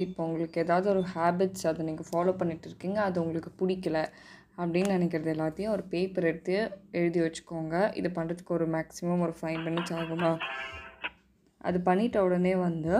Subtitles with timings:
[0.00, 3.98] இப்போ உங்களுக்கு ஏதாவது ஒரு ஹேபிட்ஸ் அதை நீங்கள் ஃபாலோ பண்ணிட்டு இருக்கீங்க அது உங்களுக்கு பிடிக்கல
[4.58, 6.56] அப்படின்னு நினைக்கிறது எல்லாத்தையும் ஒரு பேப்பர் எடுத்து
[6.98, 7.74] எழுதி வச்சுக்கோங்க.
[7.98, 10.32] இது பண்ணுறதுக்கு ஒரு மேக்ஸிமம் ஒரு ஃபைவ் மினிட்ஸ் ஆகுமா?
[11.60, 12.94] அது பண்ணிட்ட உடனே வந்து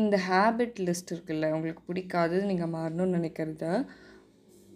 [0.00, 3.64] இந்த ஹேபிட் லிஸ்ட் இருக்குல்ல உங்களுக்கு பிடிக்காது நீங்கள் மாறணும்னு நினைக்கிறத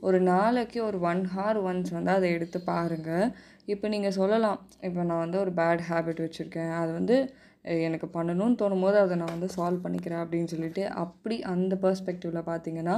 [0.09, 3.27] ஒரு நாளைக்கு ஒரு ஒன் ஹார் ஒன்ஸ் வந்து அதை எடுத்து பாருங்கள்
[3.73, 6.75] இப்போ நீங்கள் சொல்லலாம் இப்போ நான் வந்து ஒரு பேட் ஹேபிட் வச்சுருக்கேன்.
[6.83, 7.17] அது வந்து
[7.65, 12.97] எனக்கு பண்ணணும்னு தோணும் போது அதை நான் வந்து சால்வ் பண்ணிக்கிறேன் அப்படின்னு சொல்லிட்டு அப்படி அந்த பர்ஸ்பெக்டிவில் பார்த்தீங்கன்னா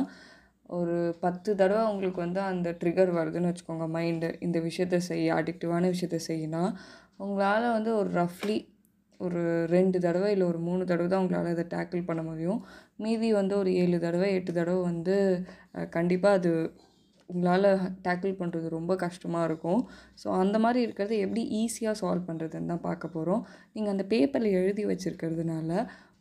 [0.71, 6.21] ஒரு பத்து தடவை உங்களுக்கு வந்து அந்த ட்ரிகர் வருதுன்னு வச்சுக்கோங்க மைண்டு இந்த விஷயத்த செய்ய அடிக்டிவான விஷயத்த
[6.29, 6.63] செய்யினா
[7.17, 8.59] உங்களால் வந்து ஒரு ரஃப்லி
[9.21, 12.61] ஒரு ரெண்டு தடவை இல்லை ஒரு மூணு தடவை தான் உங்களால் அதை டேக்கிள் பண்ண முடியும்.
[12.97, 15.17] மீதி வந்து ஒரு ஏழு தடவை எட்டு தடவை வந்து
[15.91, 16.53] கண்டிப்பாக அது
[17.31, 17.69] உங்களால்
[18.07, 19.83] டேக்கிள் பண்ணுறது ரொம்ப கஷ்டமாக இருக்கும்.
[20.23, 23.43] ஸோ அந்த மாதிரி இருக்கிறத எப்படி ஈஸியாக சால்வ் பண்ணுறதுன்னு தான் பார்க்க போகிறோம்
[23.75, 25.71] நீங்கள் அந்த பேப்பரில் எழுதி வச்சுருக்கிறதுனால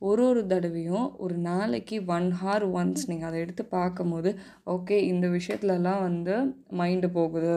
[0.09, 4.29] ஒரு ஒரு தடவையும் ஒரு நாளைக்கு ஒன் ஹார் ஒன்ஸ் நீங்கள் அதை எடுத்து பார்க்கும்போது
[4.75, 6.35] ஓகே இந்த விஷயத்துலலாம் வந்து
[6.79, 7.55] மைண்டு போகுது.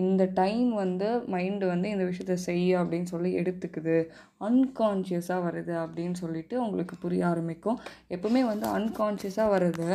[0.00, 3.96] இந்த டைம் வந்து மைண்டு வந்து இந்த விஷயத்த செய்ய அப்படின்னு சொல்லி எடுத்துக்குது.
[4.48, 7.78] அன்கான்ஷியஸாக வருது அப்படின்னு சொல்லிட்டு உங்களுக்கு புரிய ஆரம்பிக்கும்.
[8.16, 9.88] எப்பவுமே வந்து அன்கான்ஷியஸாக வருது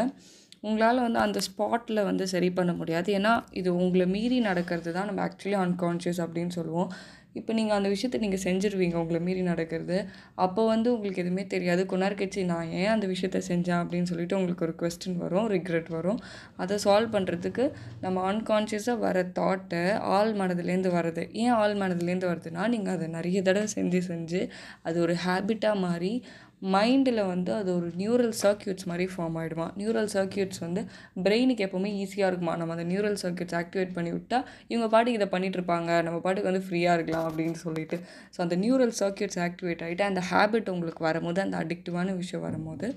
[0.63, 3.09] உங்களால் வந்து அந்த ஸ்பாட்டில் வந்து சரி பண்ண முடியாது.
[3.19, 6.91] ஏன்னா இது உங்களை மீறி நடக்கிறது தான் நம்ம ஆக்சுவலி அன்கான்ஷியஸ் அப்படின்னு சொல்லுவோம்.
[7.35, 9.97] இப்போ நீங்கள் அந்த விஷயத்த நீங்கள் செஞ்சுருவீங்க உங்களை மீறி நடக்கிறது.
[10.35, 11.81] அப்போ வந்து உங்களுக்கு எதுவுமே தெரியாது.
[11.91, 13.81] கொஞ்ச நான் ஏன் அந்த விஷயத்த செஞ்சேன்?
[13.83, 16.19] அப்படின்னு சொல்லிட்டு உங்களுக்கு ஒரு கொஸ்டின் வரும் ரிக்ரெட் வரும்.
[16.57, 17.65] அதை சால்வ் பண்ணுறதுக்கு
[18.01, 19.83] நம்ம அன்கான்ஷியஸாக வர தாட்டை
[20.17, 24.41] ஆள் மனதுலேருந்து வருது ஏன் ஆள் மனதுலேருந்து வருதுன்னா நீங்கள் அதை நிறைய தடவை செஞ்சு செஞ்சு
[24.83, 26.13] அது ஒரு ஹேபிட்டாக மாறி
[26.61, 30.81] மைண்டில் வந்து அது ஒரு நியூரல் சர்க்கியூட்ஸ் மாதிரி ஃபார்ம் ஆகிடுமா நியூரல் சர்க்கியூட்ஸ் வந்து
[31.25, 32.55] பிரெயினுக்கு எப்போவுமே ஈஸியாக இருக்குமா?
[32.61, 35.89] நம்ம அந்த நியூரல் சர்க்கியூட்ஸ் ஆக்டிவேட் பண்ணி விட்டால் இவங்க பாட்டுக்கு இதை பண்ணிட்டு இருப்பாங்க.
[36.07, 37.99] நம்ம பாட்டுக்கு வந்து ஃப்ரீயாக இருக்கலாம் அப்படின்னு சொல்லிட்டு.
[38.35, 42.87] ஸோ அந்த நியூரல் சர்க்கியூட்ஸ் ஆக்டிவேட் ஆகிட்டு அந்த ஹேபிட் உங்களுக்கு வரும்போது அந்த அடிக்டிவான விஷயம் வரும்போது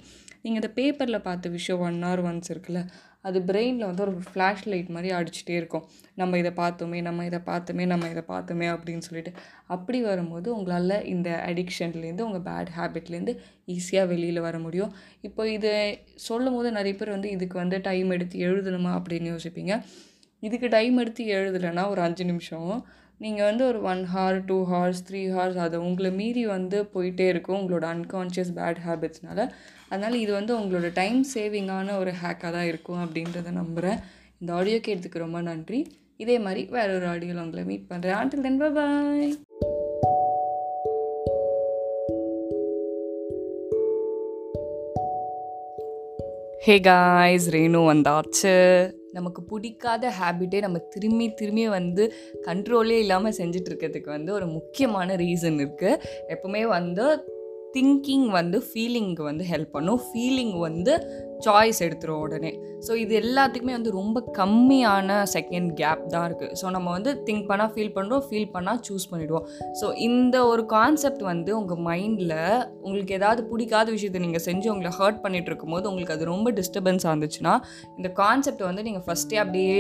[0.45, 2.81] நீங்கள் இந்த பேப்பரில் பார்த்த விஷயம் ஒன் ஆர் ஒன்ஸ் இருக்குல்ல
[3.23, 5.84] அது பிரெயினில் வந்து ஒரு ஃப்ளாஷ் லைட் மாதிரி அடிச்சுட்டே இருக்கும்.
[6.15, 9.41] நம்ம இதை பார்த்தோமே நம்ம இதை பார்த்தோமே நம்ம இதை பார்த்தோமே அப்படின்னு சொல்லிட்டு.
[9.66, 13.34] அப்படி வரும்போது உங்களால் இந்த அடிக்ஷன்லேருந்து உங்கள் பேட் ஹேபிட்லேருந்து
[13.66, 14.93] ஈஸியாக வெளியில் வர முடியும்.
[15.21, 18.93] இப்போ இதை சொல்லும் போது நிறைய பேர் வந்து இதுக்கு வந்து டைம் எடுத்து எழுதணுமா?
[18.99, 19.83] அப்படின்னு யோசிப்பீங்க.
[20.41, 22.87] இதுக்கு டைம் எடுத்து எழுதலைன்னா ஒரு அஞ்சு நிமிஷம்
[23.22, 27.59] நீங்கள் வந்து ஒரு one hour two hours three hours அது உங்களை மீறி வந்து போயிட்டே இருக்கும்
[27.60, 29.41] உங்களோட அன்கான்ஷியஸ் பேட் ஹேபிட்ஸ்னால
[29.88, 33.99] அதனால் இது வந்து உங்களோட டைம் சேவிங்கான ஒரு ஹேக்காக தான் இருக்கும் அப்படின்றத நம்புகிறேன்
[34.41, 35.81] இந்த ஆடியோ கேட்டதுக்கு ரொம்ப நன்றி.
[36.16, 39.31] இதே மாதிரி வேற ஒரு ஆடியோவில் உங்களை மீட் பண்ணுறேன் ஆண்டில் தென் பாய்
[46.66, 48.56] ஹே காய்ஸ் ரேணு வந்தாச்சு.
[49.12, 52.12] நமக்கு பிடிக்காத ஹேபிட்டே நம்ம திரும்பி திரும்பி வந்து
[52.47, 57.06] கண்ட்ரோலே இல்லாமல் செஞ்சுட்டு இருக்கிறதுக்கு வந்து ஒரு முக்கியமான ரீசன் இருக்குது எப்பவுமே வந்து
[57.72, 60.01] திங்கிங் வந்து ஃபீலிங்க்கு வந்து ஹெல்ப் பண்ணும்.
[60.09, 60.95] ஃபீலிங் வந்து
[61.47, 62.53] சாய்ஸ் எடுத்துரும் உடனே.
[62.86, 67.72] ஸோ இது எல்லாத்துக்குமே வந்து ரொம்ப கம்மியான செகண்ட் கேப் தான் இருக்குது ஸோ நம்ம வந்து திங்க் பண்ணால்
[67.75, 69.47] ஃபீல் பண்ணுறோம் ஃபீல் பண்ணால் சூஸ் பண்ணிவிடுவோம்
[69.80, 72.34] ஸோ இந்த ஒரு கான்செப்ட் வந்து உங்கள் மைண்டில்
[72.86, 77.54] உங்களுக்கு ஏதாவது பிடிக்காத விஷயத்தை நீங்கள் செஞ்சு உங்களை ஹர்ட் பண்ணிகிட்டு இருக்கும்போது உங்களுக்கு அது ரொம்ப டிஸ்டர்பன்ஸாக இருந்துச்சுன்னா
[77.98, 79.78] இந்த கான்செப்டை வந்து நீங்கள் ஃபஸ்ட்டே அப்படியே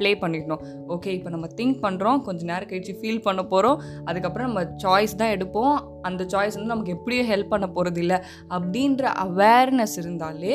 [0.00, 0.64] ப்ளே பண்ணிடணும்.
[0.96, 3.78] ஓகே இப்போ நம்ம திங்க் பண்ணுறோம் கொஞ்சம் நேரம் கழிச்சு ஃபீல் பண்ண போகிறோம்
[4.08, 5.74] அதுக்கப்புறம் நம்ம சாய்ஸ் தான் எடுப்போம்.
[6.08, 8.18] அந்த சாய்ஸ் வந்து நமக்கு எப்படியும் ஹெல்ப் பண்ண போகிறது இல்லை.
[8.56, 10.54] அப்படின்ற அவேர்னஸ் இருந்தாலே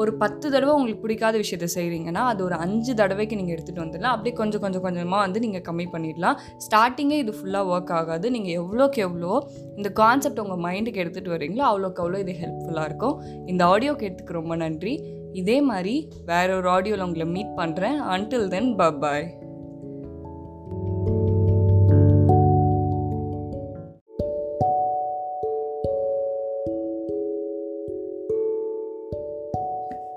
[0.00, 4.14] ஒரு பத்து தடவை உங்களுக்கு பிடிக்காத விஷயத்த செய்கிறீங்கன்னா அது ஒரு அஞ்சு தடவைக்கு நீங்கள் எடுத்துகிட்டு வந்துடலாம்.
[4.16, 6.38] அப்படியே கொஞ்சம் கொஞ்சம் கொஞ்சமாக வந்து நீங்கள் கம்மி பண்ணிடலாம்.
[6.66, 8.28] ஸ்டார்டிங்கே இது ஃபுல்லாக ஒர்க் ஆகாது.
[8.36, 9.32] நீங்கள் எவ்வளோக்கு எவ்வளோ
[9.78, 13.16] இந்த கான்செப்ட் உங்கள் மைண்டுக்கு எடுத்துகிட்டு வரீங்களோ அவ்வளோக்கு அவ்வளோ இது ஹெல்ப்ஃபுல்லாக இருக்கும்.
[13.52, 14.94] இந்த ஆடியோ கேட்டுக்கு ரொம்ப நன்றி.
[15.42, 15.94] இதே மாதிரி
[16.32, 18.72] வேற ஒரு ஆடியோவில் உங்களை மீட் பண்ணுறேன் until then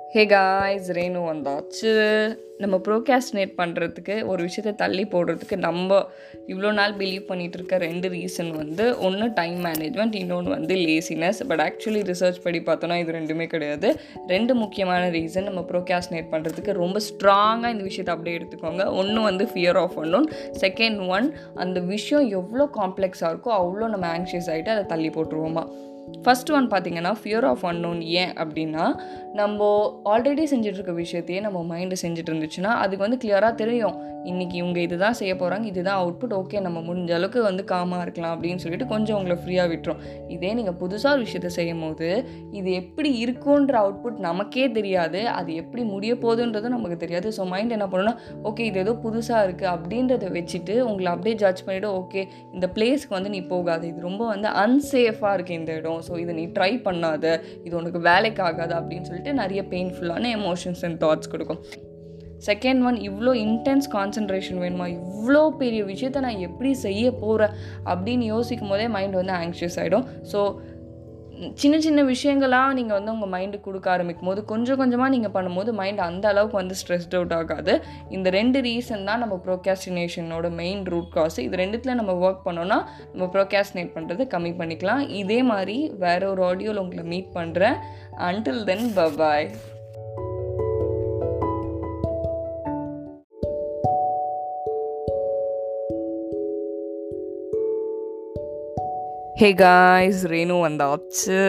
[0.05, 1.91] bye hey guys Renu வந்தாச்சு
[2.59, 6.05] நம்ம ப்ரோகாஸ்டினேட் பண்ணுறதுக்கு ஒரு விஷயத்தை தள்ளி போடுறதுக்கு நம்ம
[6.47, 11.59] இவ்வளோ நாள் பிலீவ் பண்ணிகிட்டு இருக்க ரெண்டு ரீசன் வந்து ஒன்று டைம் மேனேஜ்மெண்ட் இன்னொன்று வந்து லேசினஸ் பட்
[11.59, 13.99] ஆக்சுவலி ரிசர்ச் படி பார்த்தோன்னா இது ரெண்டுமே கிடையாது.
[14.27, 18.85] ரெண்டு முக்கியமான ரீசன் நம்ம ப்ரோகாஸ்டினேட் பண்ணுறதுக்கு ரொம்ப ஸ்ட்ராங்காக இந்த விஷயத்தை அப்படியே எடுத்துக்கோங்க.
[18.93, 20.29] ஒன்று வந்து ஃபியர் ஆஃப் ஒன்றும்
[20.59, 25.65] செகண்ட் ஒன் அந்த விஷயம் எவ்வளோ காம்ப்ளெக்ஸாக இருக்கோ அவ்வளோ நம்ம ஆங்ஷியஸ் ஆகிட்டு அதை தள்ளி போட்டுருவோமா.
[26.25, 28.83] ஃபஸ்ட் ஒன் பார்த்தீங்கன்னா ஃபியர் ஆஃப் அன்னோன் ஏன் அப்படின்னா
[29.33, 29.69] நம்ம
[30.05, 33.97] ஆல்ரெடி செஞ்சிட்ருக்க விஷயத்தையே நம்ம மைண்டு செஞ்சுட்டு இருந்துச்சுன்னா அதுக்கு வந்து கிளியராக தெரியும்.
[34.29, 38.61] இன்றைக்கி இவங்க இதுதான் செய்ய போகிறாங்க இதுதான் அவுட்புட் ஓகே நம்ம முடிஞ்ச அளவுக்கு வந்து காமாக இருக்கலாம் அப்படின்னு
[38.63, 39.99] சொல்லிட்டு கொஞ்சம் உங்களை ஃப்ரீயாக விட்டுரும்.
[40.35, 42.07] இதே நீங்கள் புதுசாக ஒரு விஷயத்த செய்யும் போது
[42.59, 45.21] இது எப்படி இருக்குன்ற அவுட்புட் நமக்கே தெரியாது.
[45.39, 47.29] அது எப்படி முடிய போகுதுன்றதும் நமக்கு தெரியாது.
[47.37, 48.15] ஸோ மைண்ட் என்ன பண்ணணும்னா
[48.51, 52.23] ஓகே இது ஏதோ புதுசாக இருக்குது அப்படின்றத வச்சுட்டு உங்களை அப்படியே ஜட்ஜ் பண்ணிவிட்டு ஓகே
[52.55, 53.85] இந்த பிளேஸ்க்கு வந்து நீ போகாது.
[53.93, 56.03] இது ரொம்ப வந்து அன்சேஃபாக இருக்குது இந்த இடம்.
[56.09, 57.37] ஸோ இதை நீ ட்ரை பண்ணாத.
[57.67, 61.61] இது உனக்கு வேலைக்கு ஆகாது அப்படின்னு சொல்லிட்டு நிறைய பெயின்ஃபுல்லான எமோஷன்ஸ் அண்ட் தாட்ஸ் கொடுக்கும்.
[62.47, 64.87] செகண்ட் ஒன் இவ்வளோ இன்டென்ஸ் கான்சன்ட்ரேஷன் வேணுமா?
[64.99, 67.55] இவ்வளோ பெரிய விஷயத்த நான் எப்படி செய்ய போகிறேன்
[67.91, 70.41] அப்படின்னு யோசிக்கும் போதே மைண்ட் வந்து ஆங்ஷியஸ் ஆகிடும் ஸோ
[71.61, 75.99] சின்ன சின்ன விஷயங்களாக நீங்கள் வந்து உங்கள் மைண்டு கொடுக்க ஆரம்பிக்கும் போது கொஞ்சம் கொஞ்சமாக நீங்கள் பண்ணும்போது மைண்ட்
[76.05, 77.73] அந்த அளவுக்கு வந்து ஸ்ட்ரெஸ்ட் அவுட் ஆகாது.
[78.15, 82.79] இந்த ரெண்டு ரீசன் தான் நம்ம ப்ரோகாஸ்டினேஷனோட மெயின் ரூட் காஸ் இது ரெண்டுத்தில் நம்ம ஒர்க் பண்ணோன்னா
[83.11, 85.03] நம்ம ப்ரோகாஸ்டினேட் பண்ணுறது கம்மி பண்ணிக்கலாம்.
[85.21, 87.79] இதே மாதிரி வேற ஒரு ஆடியோவில் உங்களை மீட் பண்ணுறேன்
[88.29, 89.49] until then bye bye
[99.35, 101.39] hey guys Renu வந்தாச்சு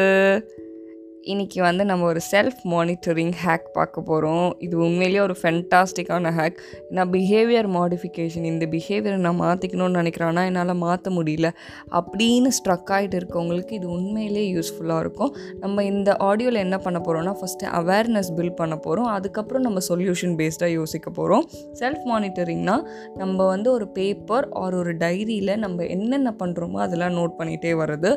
[1.33, 6.59] இன்றைக்கி வந்து நம்ம ஒரு செல்ஃப் மானிட்டரிங் ஹேக் பார்க்க போகிறோம் இது உண்மையிலேயே ஒரு ஃபென்டாஸ்டிக்கான ஹேக்
[6.97, 10.29] நான் பிஹேவியர் மாடிஃபிகேஷன் இந்த பிஹேவியரை நான் மாற்றிக்கணும்னு நினைக்கிறேன்.
[10.29, 11.51] ஆனால் என்னால் மாற்ற முடியல.
[11.99, 15.33] அப்படின்னு ஸ்ட்ரக் ஆகிட்டு இருக்கவங்களுக்கு இது உண்மையிலேயே யூஸ்ஃபுல்லாக இருக்கும்.
[15.65, 20.73] நம்ம இந்த ஆடியோவில் என்ன பண்ண போகிறோம்னா ஃபஸ்ட்டு அவேர்னஸ் பில்ட் பண்ண போகிறோம் அதுக்கப்புறம் நம்ம சொல்யூஷன் பேஸ்டாக
[20.79, 21.47] யோசிக்க போகிறோம்
[21.83, 22.85] செல்ஃப் மானிட்டரிங்னால்
[23.23, 28.13] நம்ம வந்து ஒரு பேப்பர் ஆர் ஒரு டைரியில் நம்ம என்னென்ன பண்ணுறோமோ அதெல்லாம் நோட் பண்ணிகிட்டே வர்றது.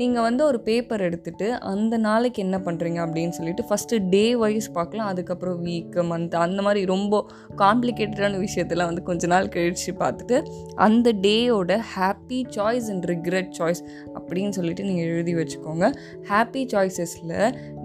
[0.00, 5.10] நீங்கள் வந்து ஒரு பேப்பர் எடுத்துகிட்டு அந்த நாளைக்கு என்ன பண்ணுறீங்க அப்படின்னு சொல்லிட்டு ஃபஸ்ட்டு டே வைஸ் பார்க்கலாம்.
[5.12, 7.20] அதுக்கப்புறம் வீக்கு மந்த் அந்த மாதிரி ரொம்ப
[7.62, 10.38] காம்ப்ளிகேட்டடான விஷயத்தெல்லாம் வந்து கொஞ்ச நாள் கழித்து பார்த்துட்டு
[10.86, 13.82] அந்த டேயோட happy choice and regret choice
[14.18, 15.84] அப்படின்னு சொல்லிட்டு நீங்கள் எழுதி வச்சுக்கோங்க.
[16.30, 17.36] ஹாப்பி சாய்ஸஸில்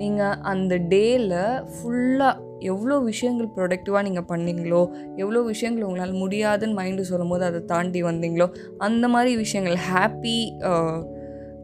[0.02, 1.40] நீங்கள் அந்த டேயில்
[1.76, 2.36] ஃபுல்லாக
[2.72, 4.82] எவ்வளோ விஷயங்கள் ப்ரொடக்டிவாக நீங்கள் பண்ணீங்களோ
[5.16, 8.48] எவ்வளோ விஷயங்கள் உங்களால் முடியாதுன்னு மைண்டு சொல்லும் போது அதை தாண்டி வந்தீங்களோ
[8.78, 10.38] அந்த மாதிரி விஷயங்கள் ஹாப்பி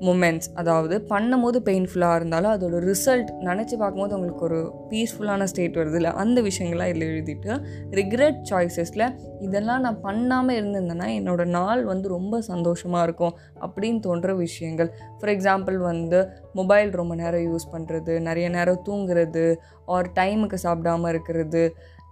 [0.02, 4.60] மூமெண்ட்ஸ் அதாவது பண்ணும்போது பெயின்ஃபுல்லாக இருந்தாலும் அதோட ரிசல்ட் நினச்சி பார்க்கும்போது உங்களுக்கு ஒரு
[4.92, 5.96] பீஸ்ஃபுல்லான ஸ்டேட் வருது.
[5.96, 7.62] இல்லை அந்த விஷயங்கள்லாம் இதில் எழுதிட்டு
[7.92, 9.06] ரிக்ரெட் சாய்ஸஸில்
[9.40, 14.92] இதெல்லாம் நான் பண்ணாமல் இருந்திருந்தேன்னா என்னோடய நாள் வந்து ரொம்ப சந்தோஷமாக இருக்கும் அப்படின்னு தோன்ற விஷயங்கள்.
[15.20, 16.22] ஃபார் எக்ஸாம்பிள் வந்து
[16.54, 19.56] மொபைல் ரொம்ப நேரம் யூஸ் பண்ணுறது நிறைய நேரம் தூங்குறது
[19.86, 21.64] ஆர் டைமுக்கு சாப்பிடாமல் இருக்கிறது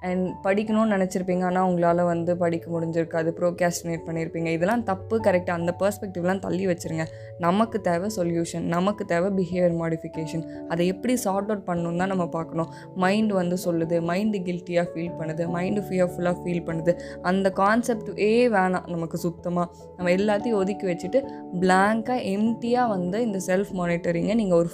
[0.09, 1.43] அண்ட் படிக்கணும்னு நினச்சிருப்பீங்க.
[1.49, 3.29] ஆனால் உங்களால் வந்து படிக்க முடிஞ்சிருக்காது.
[3.39, 7.05] ப்ரோகாஸ்டினேட் பண்ணியிருப்பீங்க இதெல்லாம் தப்பு கரெக்டாக அந்த பர்ஸ்பெக்டிவ்லாம் தள்ளி வச்சுருங்க.
[7.45, 12.69] நமக்கு தேவை சொல்யூஷன் நமக்கு தேவை பிஹேவியர் மாடிஃபிகேஷன் அதை எப்படி சார்ட் அவுட் பண்ணணும் தான் நம்ம பார்க்கணும்.
[13.05, 13.97] மைண்டு வந்து சொல்லுது.
[14.11, 15.45] மைண்டு கில்ட்டியாக ஃபீல் பண்ணுது.
[15.57, 16.93] மைண்டு ஃபியர்ஃபுல்லாக ஃபீல் பண்ணுது.
[17.31, 18.89] அந்த கான்செப்டே வேணாம்.
[18.95, 19.67] நமக்கு சுத்தமாக
[19.97, 21.21] நம்ம எல்லாத்தையும் ஒதுக்கி வச்சுட்டு
[21.63, 24.71] பிளாங்காக எம்டியாக வந்து இந்த செல்ஃப் மானிட்டரிங்கை நீங்கள் ஒரு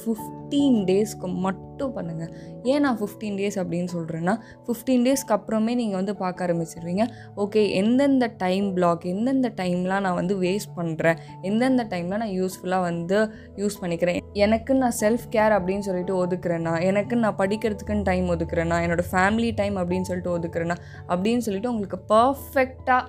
[0.50, 2.30] ஃபிஃப்டீன் டேஸ்க்கு மட்டும் பண்ணுங்கள்
[2.72, 4.34] ஏன் நான் ஃபிஃப்டீன் டேஸ் அப்படின்னு சொல்கிறேன்னா
[4.66, 7.04] ஃபிஃப்டீன் டேஸ்க்கு அப்புறமே நீங்கள் வந்து பார்க்க ஆரம்பிச்சிருவீங்க.
[7.44, 13.20] ஓகே எந்தெந்த டைம் பிளாக் எந்தெந்த டைம்லாம் நான் வந்து வேஸ்ட் பண்ணுறேன் எந்தெந்த டைமில் நான் யூஸ்ஃபுல்லாக வந்து
[13.62, 14.20] யூஸ் பண்ணிக்கிறேன்.
[14.46, 19.78] எனக்கு நான் செல்ஃப் கேர் அப்படின்னு சொல்லிட்டு ஒதுக்குறேன்னா எனக்கு நான் படிக்கிறதுக்குன்னு டைம் ஒதுக்குறேன்னா என்னோடய ஃபேமிலி டைம்
[19.84, 20.80] அப்படின்னு சொல்லிட்டு ஒதுக்குறேன்னா
[21.14, 23.06] அப்படின்னு சொல்லிட்டு உங்களுக்கு பர்ஃபெக்டாக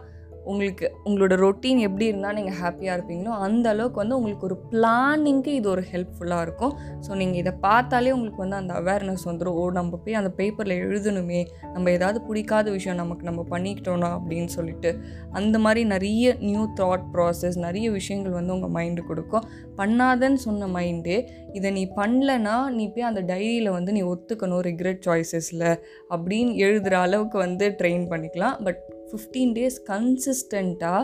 [0.51, 5.69] உங்களுக்கு உங்களோட ரொட்டீன் எப்படி இருந்தால் நீங்கள் ஹாப்பியாக இருப்பீங்களோ அந்த அளவுக்கு வந்து உங்களுக்கு ஒரு பிளானிங்க்கு இது
[5.75, 6.75] ஒரு ஹெல்ப்ஃபுல்லாக இருக்கும்.
[7.07, 11.41] ஸோ நீங்கள் இதை பார்த்தாலே உங்களுக்கு வந்து அந்த அவேர்னஸ் வந்துடும் ஓ நம்ம போய் அந்த பேப்பரில் எழுதணுமே.
[11.75, 14.93] நம்ம ஏதாவது பிடிக்காத விஷயம் நமக்கு நம்ம பண்ணிக்கிட்டோனா அப்படின்னு சொல்லிட்டு
[15.41, 19.47] அந்த மாதிரி நிறைய நியூ தாட் ப்ராசஸ் நிறைய விஷயங்கள் வந்து உங்கள் மைண்டு கொடுக்கும்.
[19.81, 21.17] பண்ணாதன்னு சொன்ன மைண்டு
[21.59, 25.69] இதை நீ பண்ணலன்னா நீ போய் அந்த டைரியில் வந்து நீ ஒத்துக்கணும் ரிக்ரெட் சாய்ஸஸில்
[26.15, 28.57] அப்படின்னு எழுதுகிற அளவுக்கு வந்து ட்ரெயின் பண்ணிக்கலாம்.
[28.65, 31.03] பட் ஃபிஃப்டீன் டேஸ் கன்சிஸ்டண்ட்டாக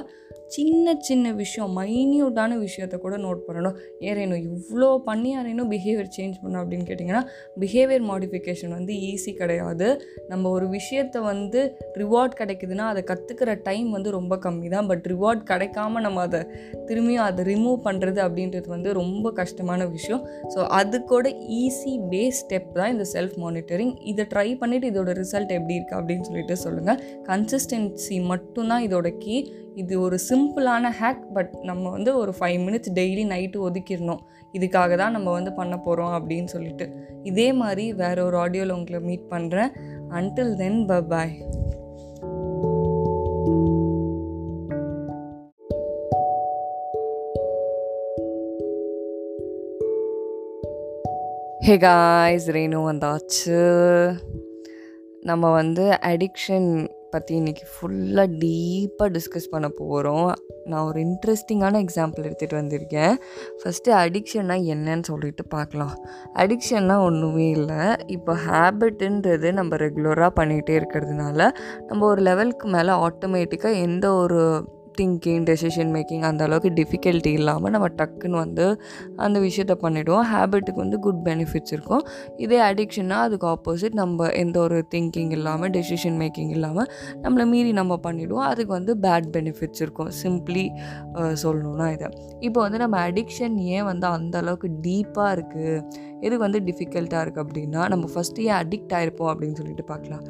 [0.54, 3.76] சின்ன சின்ன விஷயம் மைன்யூட்டான விஷயத்த கூட நோட் பண்ணணும்.
[4.08, 7.22] ஏறேனும் இவ்வளோ பண்ணி யாரேனும் பிஹேவியர் சேஞ்ச் பண்ணோம் அப்படின்னு கேட்டிங்கன்னா
[7.62, 9.88] பிஹேவியர் மாடிஃபிகேஷன் வந்து ஈஸி கிடையாது.
[10.32, 11.62] நம்ம ஒரு விஷயத்தை வந்து
[12.02, 16.42] ரிவார்ட் கிடைக்குதுன்னா அதை கற்றுக்கிற டைம் வந்து ரொம்ப கம்மி தான் பட் ரிவார்ட் கிடைக்காம நம்ம அதை
[16.90, 20.24] திரும்பியும் அதை ரிமூவ் பண்ணுறது அப்படின்றது வந்து ரொம்ப கஷ்டமான விஷயம்.
[20.54, 21.28] ஸோ அது கூட
[21.62, 26.26] ஈஸி பேஸ் ஸ்டெப் தான் இந்த செல்ஃப் மானிட்டரிங் இதை ட்ரை பண்ணிவிட்டு இதோட ரிசல்ட் எப்படி இருக்குது அப்படின்னு
[26.30, 27.00] சொல்லிட்டு சொல்லுங்கள்
[27.30, 29.36] கன்சிஸ்டன்சி மட்டும்தான் இதோட கீ
[29.76, 34.22] இது ஒரு சிம்பிளான ஹேக் பட் நம்ம வந்து ஒரு ஃபைவ் மினிட்ஸ் டெய்லி நைட்டு ஒதுக்கிடணும்.
[34.52, 36.86] இதுக்காக தான் நம்ம வந்து பண்ண போகிறோம் அப்படின்னு சொல்லிட்டு.
[37.22, 39.72] இதே மாதிரி வேற ஒரு ஆடியோவில் உங்களை மீட் பண்ணுறேன்
[40.10, 41.36] அன்டில் தென் ப பாய்
[51.66, 53.60] ஹே காய்ஸ் ரேணு வந்தாச்சு.
[55.20, 56.70] நம்ம வந்து அடிக்ஷன்
[57.10, 60.32] பற்றி இன்றைக்கி ஃபுல்லாக டீப்பாக டிஸ்கஸ் பண்ண போகிறோம்
[60.64, 63.14] நான் ஒரு இன்ட்ரெஸ்டிங்கான எக்ஸாம்பிள் எடுத்துகிட்டு வந்திருக்கேன்.
[63.60, 65.94] ஃபஸ்ட்டு அடிக்ஷன்னா என்னன்னு சொல்லிட்டு பார்க்கலாம்.
[66.34, 67.80] அடிக்ஷன்னா ஒன்றுமே இல்லை.
[68.06, 71.50] இப்போ ஹேபிட்டுன்றது நம்ம ரெகுலராக பண்ணிகிட்டே இருக்கிறதுனால
[71.86, 74.40] நம்ம ஒரு லெவலுக்கு மேலே ஆட்டோமேட்டிக்காக எந்த ஒரு
[75.00, 78.66] திங்கிங் டெசிஷன் மேக்கிங் அந்த அளவுக்கு டிஃபிகல்ட்டி இல்லாமல் நம்ம டக்குன்னு வந்து
[79.24, 82.04] அந்த விஷயத்த பண்ணிவிடுவோம் ஹேபிட்டுக்கு வந்து குட் பெனிஃபிட்ஸ் இருக்கும்.
[82.44, 86.88] இதே அடிக்ஷன்னா அதுக்கு ஆப்போசிட் நம்ம எந்த ஒரு திங்கிங் இல்லாமல் டெசிஷன் மேக்கிங் இல்லாமல்
[87.24, 90.10] நம்மளை மீறி நம்ம பண்ணிவிடுவோம் அதுக்கு வந்து பேட் பெனிஃபிட்ஸ் இருக்கும்.
[90.22, 90.64] சிம்ப்ளி
[91.44, 92.10] சொல்லணுன்னா இதை.
[92.48, 95.74] இப்போ வந்து நம்ம அடிக்ஷன் ஏன் வந்து அந்த அளவுக்கு டீப்பாக இருக்குது
[96.26, 100.22] எது வந்து டிஃபிகல்ட்டாக இருக்குது அப்படின்னா நம்ம ஃபஸ்ட்டு ஏன் அடிக்ட் ஆகிருப்போம் அப்படின்னு சொல்லிட்டு பார்க்கலாம்.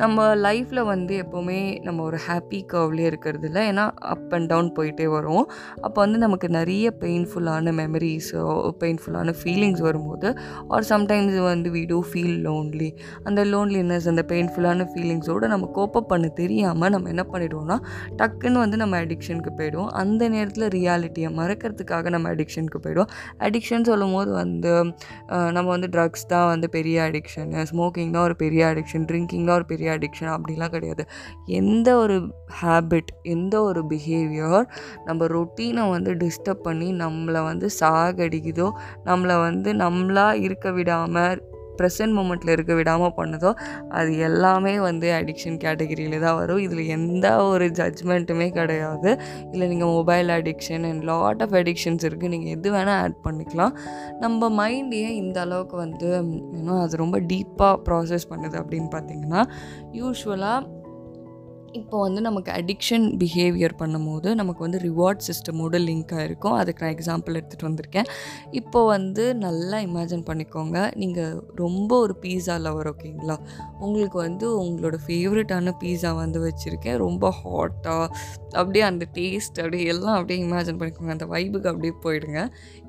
[0.00, 5.06] நம்ம லைஃப்பில் வந்து எப்போவுமே நம்ம ஒரு ஹாப்பி கர்வ்லேயே இருக்கிறது இல்லை ஏன்னா அப் அண்ட் டவுன் போயிட்டே
[5.16, 5.44] வரும்.
[5.86, 8.44] அப்போ வந்து நமக்கு நிறைய பெயின்ஃபுல்லான மெமரிஸோ
[8.82, 10.28] பெயின்ஃபுல்லான ஃபீலிங்ஸ் வரும்போது
[10.76, 12.90] ஆர் சம்டைம்ஸ் வந்து வி டூ ஃபீல் லோன்லி
[13.30, 17.78] அந்த லோன்லினஸ் அந்த பெயின்ஃபுல்லான ஃபீலிங்ஸோடு நம்ம கோப்பப் பண்ண தெரியாமல் நம்ம என்ன பண்ணிவிடுவோம்னா
[18.20, 19.90] டக்குன்னு வந்து நம்ம அடிக்ஷனுக்கு போயிடுவோம்.
[20.02, 23.12] அந்த நேரத்தில் ரியாலிட்டியை மறக்கிறதுக்காக நம்ம அடிக்ஷனுக்கு போயிடுவோம்.
[23.48, 24.72] அடிக்ஷன் சொல்லும் போது வந்து
[25.52, 29.66] நம்ம வந்து ட்ரக்ஸ் தான் வந்து பெரிய அடிக்ஷனு ஸ்மோக்கிங் தான் ஒரு பெரிய அடிக்ஷன் ட்ரிங்கிங் தான் ஒரு
[29.66, 31.04] பெரிய அடிக்ஷன் அப்படிலாம் கிடையாது.
[31.60, 32.16] எந்த ஒரு
[32.62, 34.66] ஹேபிட் எந்த ஒரு பிஹேவியர்
[35.04, 38.68] நம்ம ரொட்டீனை வந்து டிஸ்டர்ப் பண்ணி நம்மளை வந்து சாகடிக்குதோ
[39.04, 41.40] நம்மளை வந்து நம்மளாக இருக்க விடாமல்
[41.82, 43.52] ப்ரெசன்ட் மூமெண்ட்டில் இருக்க விடாமல் பண்ணுதோ
[44.00, 46.60] அது எல்லாமே வந்து அடிக்ஷன் கேட்டகிரியில் தான் வரும்.
[46.66, 49.10] இதில் எந்த ஒரு ஜட்ஜ்மெண்ட்டுமே கிடையாது.
[49.52, 53.74] இல்லை நீங்கள் mobile addiction and lot of addictions இருக்குது நீங்கள் எது வேணால் ஆட் பண்ணிக்கலாம்.
[54.24, 56.10] நம்ம மைண்ட் ஏன் இந்த அளவுக்கு வந்து
[56.58, 59.42] இன்னும் அது ரொம்ப டீப்பாக ப்ராசஸ் பண்ணுது அப்படின்னு பார்த்தீங்கன்னா
[60.00, 60.80] யூஸ்வலாக
[61.80, 67.38] இப்போ வந்து நமக்கு அடிக்ஷன் பிஹேவியர் பண்ணும்போது நமக்கு வந்து ரிவார்ட் சிஸ்டமோட லிங்க் ஆகிருக்கும் அதுக்கு நான் எக்ஸாம்பிள்
[67.38, 68.08] எடுத்துகிட்டு வந்திருக்கேன்.
[68.60, 70.78] இப்போ வந்து நல்லா இமேஜின் பண்ணிக்கோங்க.
[71.02, 73.36] நீங்கள் ரொம்ப ஒரு பீஸா லவர் ஓகேங்களா
[73.86, 76.98] உங்களுக்கு வந்து உங்களோட ஃபேவரட்டான பீஸா வந்து வச்சுருக்கேன்.
[77.06, 78.06] ரொம்ப ஹாட்டாக
[78.60, 81.16] அப்படியே அந்த டேஸ்ட் அப்படியே எல்லாம் அப்படியே இமேஜின் பண்ணிக்கோங்க.
[81.16, 82.40] அந்த வைபுக்கு அப்படியே போயிடுங்க.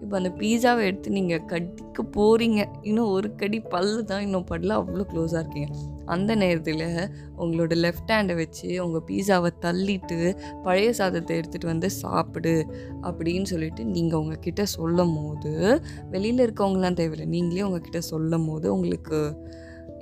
[0.02, 2.62] இப்போ அந்த பீஸாவை எடுத்து நீங்கள் கடிக்க போகிறீங்க
[2.92, 5.70] இன்னும் ஒரு கடி பல்லு தான் இன்னும் படல அவ்வளோ க்ளோஸாக இருக்கீங்க.
[6.06, 12.66] அந்த நேரத்தில் உங்களோட லெஃப்ட் ஹேண்டை வச்சு உங்கள் பீஸாவை தள்ளிட்டு பழைய சாதத்தை எடுத்துகிட்டு வந்து சாப்பிடு
[13.02, 17.26] அப்படின்னு சொல்லிட்டு நீங்கள் உங்ககிட்ட சொல்லும் போது வெளியில் இருக்கவங்களாம் தேவையில்லை.
[17.26, 19.50] நீங்களே உங்ககிட்ட சொல்லும் போது உங்களுக்கு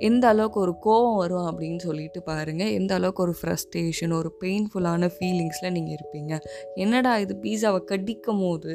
[0.08, 5.74] எந்த அளவுக்கு ஒரு கோவம் வரும் அப்படின்னு சொல்லிட்டு பாருங்கள் எந்த அளவுக்கு ஒரு ஃப்ரஸ்ட்ரேஷன் ஒரு பெயின்ஃபுல்லான ஃபீலிங்ஸில்
[5.76, 6.32] நீங்கள் இருப்பீங்க.
[6.74, 8.74] என்னடா இது பீஸாவை கடிக்கும் போது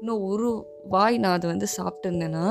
[0.00, 0.50] இன்னும் ஒரு
[0.92, 2.44] வாய் நான் அதை வந்து சாப்பிட்டுருந்தேன்னா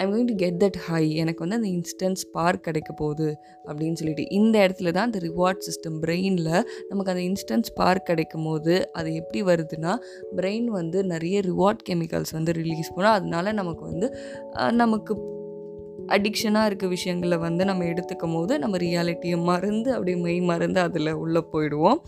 [0.00, 3.28] I'm going to get that high எனக்கு வந்து அந்த இன்ஸ்டன்ட் ஸ்பார்க் கிடைக்க போகுது
[3.68, 4.24] அப்படின்னு சொல்லிட்டு.
[4.38, 6.52] இந்த இடத்துல தான் அந்த ரிவார்ட் சிஸ்டம் பிரெயினில்
[6.88, 9.94] நமக்கு அந்த இன்ஸ்டன்ட் ஸ்பார்க் கிடைக்கும் போது அது எப்படி வருதுன்னா
[10.36, 13.16] பிரெயின் வந்து நிறைய ரிவார்ட் கெமிக்கல்ஸ் வந்து ரிலீஸ் பண்ணும்.
[13.18, 14.08] அதனால நமக்கு வந்து
[14.82, 15.14] நமக்கு
[16.08, 21.42] அடிக்ஷனாக இருக்க விஷயங்களை வந்து நம்ம எடுத்துக்கும் போது நம்ம ரியாலிட்டியை மறந்து அப்படியே மெய் மறந்து அதில் உள்ளே
[21.52, 21.98] போயிடுவோம்.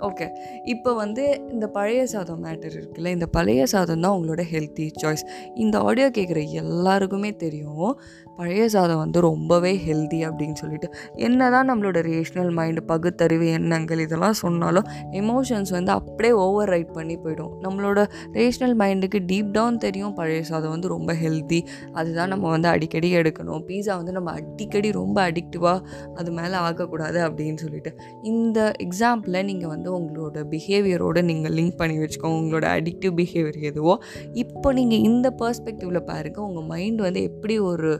[0.00, 0.26] ஓகே
[0.64, 3.06] இப்போ வந்து இந்த பழைய சாதம் மேட்டர் இருக்குல்ல?
[3.06, 5.24] இந்த பழைய சாதம் தான் உங்களோட ஹெல்த்தி சாய்ஸ்
[5.54, 7.98] இந்த ஆடியோ கேட்குற எல்லாருக்குமே தெரியும்
[8.36, 10.88] பழைய சாதம் வந்து ரொம்பவே ஹெல்தி அப்படின்னு சொல்லிட்டு.
[11.14, 17.16] என்ன தான் நம்மளோட ரேஷ்னல் மைண்டு பகுத்தறிவு எண்ணங்கள் இதெல்லாம் சொன்னாலும் எமோஷன்ஸ் வந்து அப்படியே ஓவர் ரைட் பண்ணி
[17.16, 17.52] போயிடும்.
[17.62, 21.62] நம்மளோட ரேஷ்னல் மைண்டுக்கு டீப் டவுன் தெரியும் பழைய சாதம் வந்து ரொம்ப ஹெல்தி
[21.92, 23.62] அதுதான் நம்ம வந்து அடிக்கடி எடுக்கணும்.
[23.68, 25.80] பீஸா வந்து நம்ம அடிக்கடி ரொம்ப அடிக்டிவாக
[26.14, 27.98] அது மேலே ஆகக்கூடாது அப்படின்னு சொல்லிட்டு.
[28.22, 33.96] இந்த எக்ஸாம்பிளை நீங்கள் வந்து உங்களோட பிஹேவியரோடு நீங்கள் லிங்க் பண்ணி வச்சுக்கோங்க உங்களோட அடிக்டிவ் பிஹேவியர் எதுவோ.
[34.32, 37.90] இப்போ நீங்கள் இந்த பர்ஸ்பெக்டிவில் பாருங்கள் உங்கள் மைண்ட் வந்து எப்படி ஒரு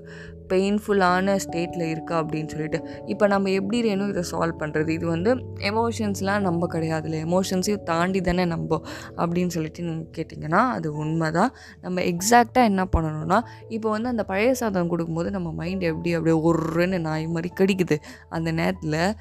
[0.50, 2.78] பெயின்ஃபுல்லான ஸ்டேட்டில் இருக்கா அப்படின்னு சொல்லிட்டு.
[3.07, 5.31] இப்போ நம்ம எப்படி வேணும் இதை சால்வ் பண்ணுறது இது வந்து
[5.71, 8.81] எமோஷன்ஸ்லாம் நம்ம கிடையாதுல்ல எமோஷன்ஸையும் தாண்டி தானே நம்ம
[9.16, 11.50] அப்படின்னு சொல்லிட்டு நீங்கள் கேட்டிங்கன்னா அது உண்மை தான்
[11.81, 16.99] நம்ம எக்ஸாக்டாக என்ன பண்ணணும்னா இப்போ வந்து அந்த பழைய சாதம் கொடுக்கும்போது நம்ம மைண்ட் எப்படி அப்படியே ஒருன்னு
[16.99, 17.97] நாய் மாதிரி கடிக்குது.
[18.28, 19.14] அந்த நேரத்தில்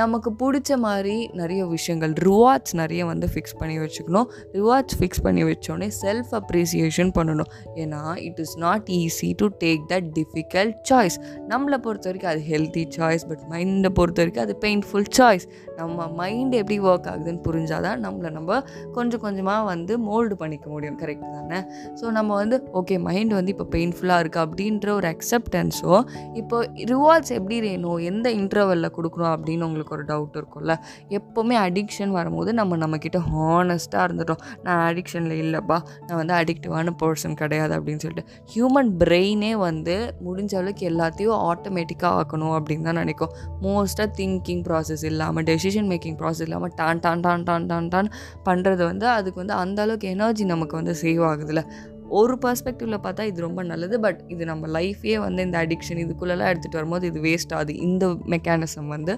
[0.00, 4.28] நமக்கு பிடிச்ச மாதிரி நிறைய விஷயங்கள் ரிவார்ட்ஸ் நிறைய வந்து ஃபிக்ஸ் பண்ணி வச்சுக்கணும்.
[4.56, 7.50] ரிவார்ட்ஸ் ஃபிக்ஸ் பண்ணி வச்சோடனே செல்ஃப் அப்ரிசியேஷன் பண்ணணும்.
[7.82, 11.18] ஏன்னா it is not easy to take that difficult choice
[11.52, 15.46] நம்மளை பொறுத்த வரைக்கும் அது ஹெல்த்தி சாய்ஸ் பட் மைண்டை பொறுத்த வரைக்கும் அது பெயின்ஃபுல் சாய்ஸ்
[15.80, 18.60] நம்ம மைண்ட் எப்படி ஒர்க் ஆகுதுன்னு புரிஞ்சாதான் நம்மளை நம்ம
[18.96, 20.98] கொஞ்சம் கொஞ்சமாக வந்து மோல்டு பண்ணிக்க முடியும்.
[21.02, 21.60] கரெக்ட் தானே?
[22.00, 25.94] ஸோ நம்ம வந்து ஓகே மைண்ட் வந்து இப்போ பெயின்ஃபுல்லாக இருக்குது அப்படின்ற ஒரு அக்செப்டன்ஸோ
[26.42, 26.56] இப்போ
[26.92, 27.98] ரிவார்ட்ஸ் எப்படி வேணும்?
[28.10, 30.74] எந்த இன்டர்வலில் கொடுக்கணும் அப்படின்னு உங்களுக்கு ஒரு டவுட் இருக்கும்ல?
[31.08, 34.40] எப்போவுமே அடிக்ஷன் வரும்போது நம்ம நம்மக்கிட்ட ஹானஸ்ட்டாக இருந்துட்டோம்.
[34.62, 38.30] நான் அடிக்ஷனில் இல்லைப்பா நான் வந்து அடிக்டிவான பர்சன் கிடையாது அப்படின்னு சொல்லிட்டு.
[38.54, 43.32] ஹியூமன் பிரெயினே வந்து முடிஞ்ச அளவுக்கு எல்லாத்தையும் ஆட்டோமேட்டிக்காக ஆக்கணும் அப்படின்னு தான் நினைக்கும்.
[43.62, 48.08] மோஸ்ட்டாக திங்கிங் ப்ராசஸ் இல்லாமல் டெசிஷன் மேக்கிங் ப்ராசஸ் இல்லாமல் டான் டான் டான் டான் டான் டான்
[48.44, 51.62] பண்ணுறது வந்து அதுக்கு வந்து அந்த அளவுக்கு எனர்ஜி நமக்கு வந்து சேவ் ஆகுதுல்ல.
[52.10, 54.00] ஒரு பர்ஸ்பெக்டிவில் பார்த்தா இது ரொம்ப நல்லது.
[54.00, 57.74] பட் இது நம்ம லைஃபே வந்து இந்த அடிக்ஷன் இதுக்குள்ளெல்லாம் எடுத்துகிட்டு வரும்போது இது வேஸ்ட் ஆகுது.
[57.88, 59.14] இந்த மெக்கானிசம் வந்து.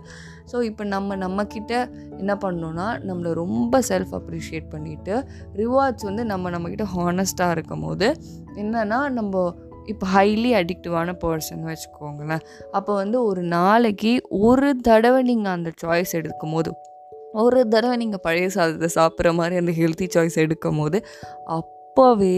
[0.52, 1.74] ஸோ இப்போ நம்ம நம்மக்கிட்ட
[2.18, 5.14] என்ன பண்ணணுன்னா நம்மளை ரொம்ப செல்ஃப் அப்ரிஷியேட் பண்ணிவிட்டு
[5.62, 8.08] ரிவார்ட்ஸ் வந்து நம்ம நம்மக்கிட்ட ஹானஸ்ட்டாக இருக்கும் போது
[8.56, 9.54] என்னென்னா நம்ம
[9.86, 12.40] இப்போ ஹைலி அடிக்டிவான பர்சன் வச்சுக்கோங்களேன்.
[12.72, 16.70] அப்போ வந்து ஒரு நாளைக்கு ஒரு தடவை நீங்கள் அந்த சாய்ஸ் எடுக்கும் போது
[17.32, 20.98] ஒரு தடவை நீங்கள் பழைய சாதத்தை சாப்பிட்ற மாதிரி அந்த ஹெல்த்தி சாய்ஸ் எடுக்கும் போது
[21.56, 22.36] அப்போவே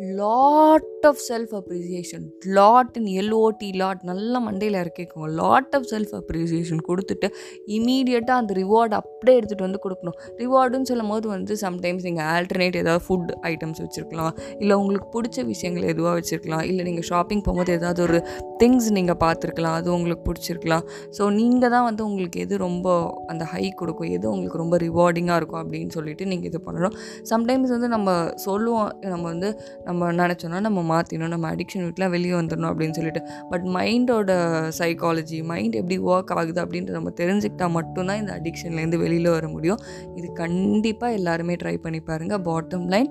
[0.00, 2.24] lot of self appreciation
[2.58, 5.28] lot in L O T lot நல்ல மண்டையில் இறக்கிக்கோங்க.
[5.40, 7.28] லாட் ஆஃப் செல்ஃப் அப்ரிசியேஷன் கொடுத்துட்டு
[7.76, 10.16] இமீடியட்டாக அந்த ரிவார்டு அப்படியே எடுத்துகிட்டு வந்து கொடுக்கணும்.
[10.42, 14.32] ரிவார்டுன்னு சொல்லும் போது வந்து சம்டைம்ஸ் நீங்கள் ஆல்டர்னேட் ஏதாவது ஃபுட் ஐட்டம்ஸ் வச்சுருக்கலாம்.
[14.58, 16.62] இல்லை உங்களுக்கு பிடிச்ச விஷயங்கள் எதுவாக வச்சுருக்கலாம்.
[16.62, 18.20] இல்லை நீங்கள் ஷாப்பிங் போகும்போது ஏதாவது ஒரு
[18.60, 20.84] திங்ஸ் நீங்கள் பார்த்துருக்கலாம் அது உங்களுக்கு பிடிச்சிருக்கலாம்.
[21.16, 22.86] ஸோ நீங்கள் தான் வந்து உங்களுக்கு எது ரொம்ப
[23.32, 26.96] அந்த ஹை கொடுக்கும் எது உங்களுக்கு ரொம்ப ரிவார்டிங்காக இருக்கும் அப்படின்னு சொல்லிட்டு நீங்கள் இது பண்ணணும்.
[27.32, 28.08] சம்டைம்ஸ் வந்து நம்ம
[28.46, 29.50] சொல்லுவோம் நம்ம வந்து
[29.88, 33.22] நம்ம நினச்சோன்னா நம்ம மாற்றினோம் நம்ம அடிக்ஷன் வீட்டில் வெளியே வந்துடணும் அப்படின்னு சொல்லிட்டு.
[33.52, 34.30] பட் மைண்டோட
[34.80, 39.80] சைக்காலஜி மைண்ட் எப்படி ஒர்க் ஆகுது அப்படின்ட்டு நம்ம தெரிஞ்சுக்கிட்டால் மட்டும்தான் இந்த அடிக்ஷன்லேருந்து வெளியில் வர முடியும்.
[40.18, 43.10] இது கண்டிப்பாக எல்லாருமே ட்ரை பண்ணி பாருங்கள் பாட்டம் லைன்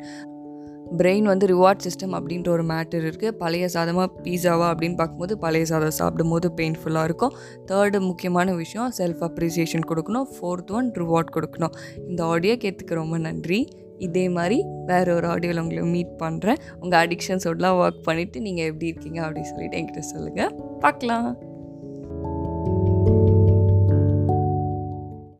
[0.98, 5.98] பிரெயின் வந்து ரிவார்ட் சிஸ்டம் அப்படின்ற ஒரு மேட்டர் இருக்குது பழைய சாதமாக பீஸாவா அப்படின்னு பார்க்கும்போது பழைய சாதம்
[6.00, 7.36] சாப்பிடும்போது பெயின்ஃபுல்லாக இருக்கும்.
[7.66, 10.28] தேர்டு முக்கியமான விஷயம் செல்ஃப் அப்ரிசியேஷன் கொடுக்கணும்.
[10.36, 11.76] ஃபோர்த் ஒன் ரிவார்ட் கொடுக்கணும்.
[12.08, 13.68] இந்த ஆடியோ கேட்டுக்க ரொம்ப நன்றி.
[13.98, 19.22] இதே மாதிரி வேறு ஒரு ஆடியோவில் உங்களை மீட் பண்ணுறேன் உங்கள் அடிக்ஷன்ஸோடலாம் ஒர்க் பண்ணிவிட்டு நீங்கள் எப்படி இருக்கீங்க
[19.28, 21.49] அப்படின்னு சொல்லிட்டு என்கிட்ட சொல்லுங்கள் பார்க்கலாம்.